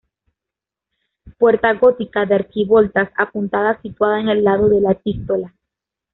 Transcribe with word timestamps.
Puerta 1.37 1.75
gótica 1.75 2.25
de 2.25 2.33
arquivoltas 2.33 3.09
apuntadas 3.19 3.79
situada 3.83 4.19
en 4.19 4.29
el 4.29 4.43
lado 4.43 4.67
de 4.67 4.81
la 4.81 4.93
Epístola. 4.93 5.53